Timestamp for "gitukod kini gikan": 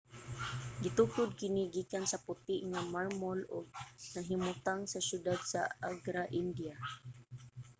0.83-2.05